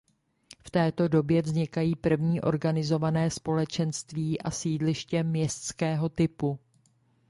[0.63, 6.59] V této době vznikají první organizovaná společenství a sídliště městského typu.